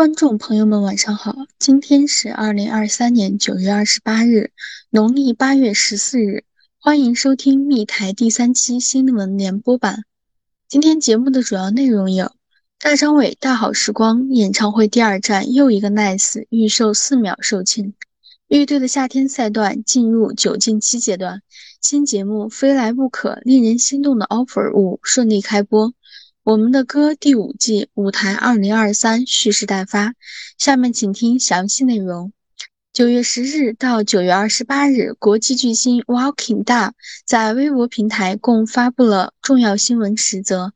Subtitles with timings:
[0.00, 1.36] 观众朋友们，晚上好！
[1.58, 4.50] 今天是二零二三年九月二十八日，
[4.88, 6.44] 农历八月十四日。
[6.78, 10.04] 欢迎收听密台第三期新闻联播版。
[10.66, 12.32] 今天节目的主要内容有：
[12.78, 17.92] 大张伟《大好时光》演唱会第二站又一个 Nice 预售四秒售罄，
[18.48, 21.42] 乐队的夏天赛段进入九进七阶段，
[21.82, 25.92] 新节目《非来不可》令人心动的 offer 五顺利开播。
[26.42, 30.14] 我们的歌第五季舞台二零二三蓄势待发，
[30.56, 32.32] 下面请听详细内容。
[32.94, 36.94] 九月十日到九月二十八日，国际巨星 Walking 大
[37.26, 40.72] 在微博平台共发布了重要新闻十则，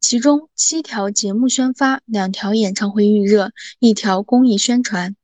[0.00, 5.14] 其中七条节目宣发，两条演唱会预热，一条公益宣传。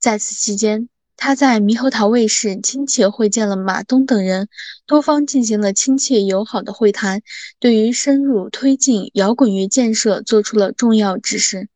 [0.00, 0.88] 在此期间，
[1.22, 4.48] 他在猕猴桃卫视亲切会见了马东等人，
[4.86, 7.20] 多方进行了亲切友好的会谈，
[7.58, 11.68] 对于深入推进摇滚乐建设做出了重要指示。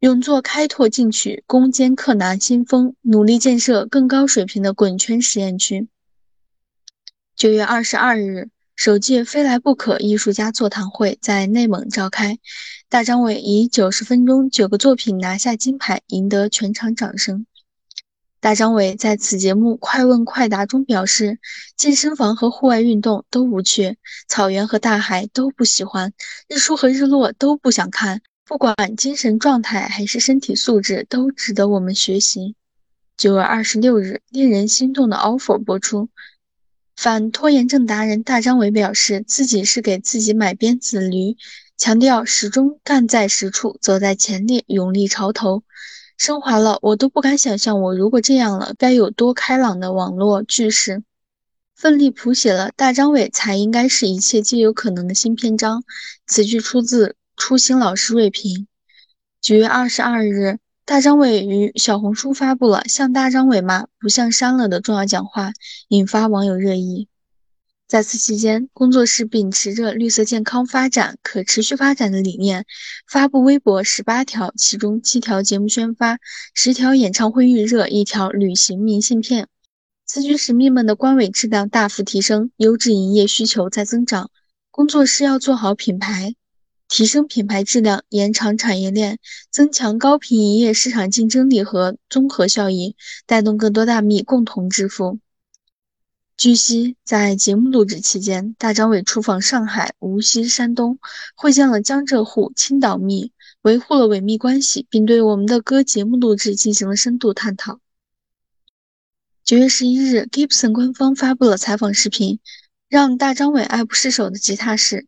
[0.00, 5.86] 永作开拓进取，攻坚克难新风，努力建设更高水平的滚圈实验区。
[7.36, 12.38] 九月二十二日，首届非来不可艺术家座谈会在内蒙召开，
[12.88, 17.44] 大张伟以九十分钟九个作品拿下金牌，赢得全场掌声。
[18.44, 21.38] 大张伟在此节目快问快答中表示，
[21.78, 23.96] 健身房和户外运动都无趣，
[24.28, 26.12] 草原和大海都不喜欢，
[26.46, 28.20] 日出和日落都不想看。
[28.44, 32.54] 不管精神状态还是身体素质，都值得我们学习。
[33.16, 36.10] 九月二十六日，令人心动的 offer 播出，
[36.94, 41.38] 反拖延症达人大张伟表示，自己是给自己买鞭子驴，
[41.78, 45.62] 强调始终干在实处，走在前列，勇立潮头。
[46.16, 51.02] 升华了，我都不敢想象，我如果这样了，该有多开朗的网络句式。
[51.74, 55.82] 奋力谱写了大张伟才应该是一切皆有可能的新篇章。
[56.26, 58.68] 此句出自初心老师锐评。
[59.40, 63.88] 九月二十二日，大张伟于小红书发布了“像大张伟吗？
[63.98, 65.52] 不像删了”的重要讲话，
[65.88, 67.08] 引发网友热议。
[67.86, 72.64] 在此期间，工作室秉持着绿色健康发展、可持续发展的理念，
[73.06, 76.18] 发布微博十八条，其中七条节目宣发，
[76.54, 79.48] 十条演唱会预热，一条旅行明信片。
[80.06, 84.30] 此举使蜜们的官网质量大幅提升，优质营业需求在增长。
[84.70, 86.34] 工作室要做好品牌，
[86.88, 89.18] 提升品牌质量，延长产业链，
[89.50, 92.96] 增强高频营业市场竞争力和综合效益，
[93.26, 95.18] 带动更多大蜜共同致富。
[96.36, 100.98] 据悉，在节目录制期间，大张伟出访上海、无锡、山东，
[101.36, 103.30] 会见了江浙沪、青岛密，
[103.62, 107.78] 维护了维密关系，并对我们的歌节目录制进行了深度探讨。
[109.44, 112.40] 九月十一日，Gibson 官方发布了采访视频，
[112.88, 115.06] 让大张伟爱不释手的吉他是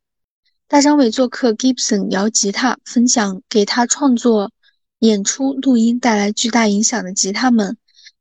[0.69, 4.53] 大张伟做客 Gibson 摇吉他，分享给他创作、
[5.01, 7.77] 演出、录音带来巨大影响的吉他们。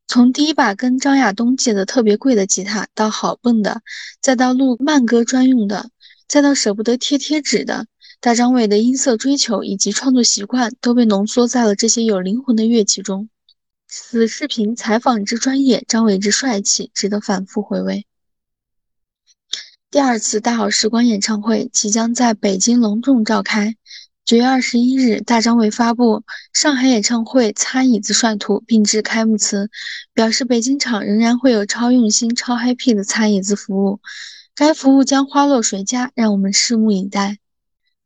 [0.08, 3.82] 从第一把跟张亚东借的特别贵的吉他，到好笨的，
[4.20, 5.90] 再到录慢歌专用的，
[6.28, 7.86] 再到舍不得贴贴纸的，
[8.20, 13.28] 大张伟的音色追求以及创作习惯都被浓缩在了这些有灵魂的乐器中。
[13.88, 18.06] 此视频采访之专业，张伟之帅气，值得反复回味。
[19.90, 23.76] 第二次大好时光演唱会即将在北京隆重召开。
[24.26, 29.70] 九月二十一日，大张伟发布上海演唱会擦椅子帅图，并致开幕词，
[30.14, 34.00] 表示北京场仍然会有超用心、超 happy 的擦椅子服务，
[34.56, 37.38] 该服务将花落谁家，让我们拭目以待。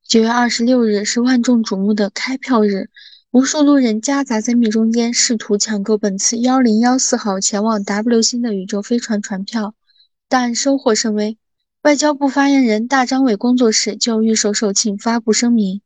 [0.07, 2.91] 九月二十六日是万众瞩目的开票日，
[3.31, 9.75] 无数路人夹杂在密中间，试图抢购本次幺零幺四号前往 W 星的宇宙飞船船票，
[10.29, 11.39] 但收获甚微。
[11.83, 15.81] 外交部发言人大张伟工作室就预售售罄发布声明。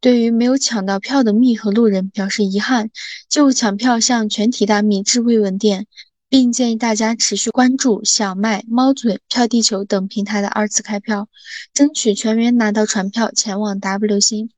[0.00, 2.90] 对于没有抢到票的蜜和路人表示遗憾，
[3.28, 5.86] 就抢票向全体大蜜致慰问电，
[6.28, 11.28] 并建议大家持续关注小麦、猫嘴、票地球等平台的二次开票，
[11.72, 14.50] 争取全员拿到船票前往 W 星。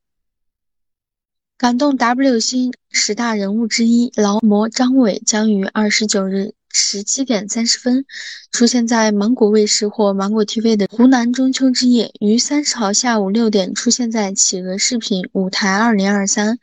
[1.59, 6.55] 感动 W 星十大人物之一劳模张伟将于二十九日。
[6.71, 8.05] 十七点三十分，
[8.53, 16.59] 出现在芒果卫视或芒果 TV 的湖南中秋之夜，于三十号下午六点出现在企鹅视频舞台二零二三，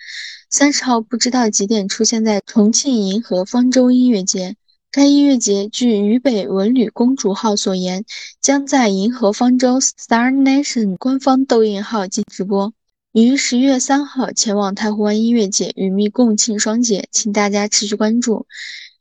[0.49, 4.55] 三十号不知道几点出现在重庆银河方舟音乐节。
[4.91, 8.05] 该音乐节据渝北文旅公主号所言，
[8.39, 12.73] 将在银河方舟 Star Nation 官方抖音号进直播。
[13.11, 18.45] 于十月三号前往太湖湾音乐节与蜜共庆双节，请大家持续关注。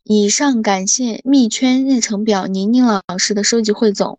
[0.06, 4.18] 以上感谢蜜圈日程表宁宁老师的收集汇总。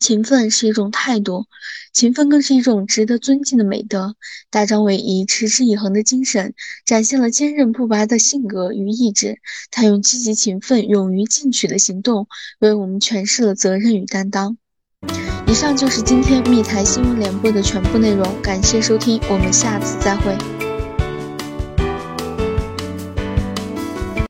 [0.00, 1.46] 勤奋是一种态度，
[1.92, 4.16] 勤奋更是一种值得尊敬的美德。
[4.50, 6.52] 大张伟以持之以恒的精神，
[6.84, 9.38] 展现了坚韧不拔的性格与意志。
[9.70, 12.26] 他用积极勤奋、勇于进取的行动，
[12.58, 14.58] 为我们诠释了责任与担当。
[15.46, 20.57] 以上就是今天密台新闻联播的全部内容，感谢收听，我们下次再会。